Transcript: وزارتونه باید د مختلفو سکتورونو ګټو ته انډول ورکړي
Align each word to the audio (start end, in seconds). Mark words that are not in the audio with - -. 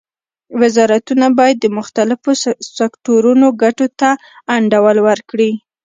وزارتونه 0.61 1.25
باید 1.39 1.57
د 1.61 1.65
مختلفو 1.77 2.31
سکتورونو 2.77 3.47
ګټو 3.61 3.87
ته 3.99 4.09
انډول 4.55 4.97
ورکړي 5.07 5.51